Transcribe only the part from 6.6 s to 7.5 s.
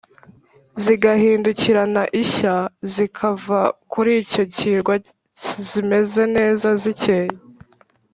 zikeye